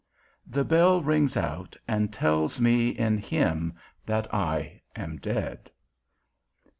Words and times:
_The 0.49 0.67
bell 0.67 1.03
rings 1.03 1.37
out, 1.37 1.77
and 1.87 2.11
tells 2.11 2.59
me 2.59 2.89
in 2.89 3.19
him, 3.19 3.73
that 4.07 4.33
I 4.33 4.81
am 4.95 5.17
dead. 5.17 5.69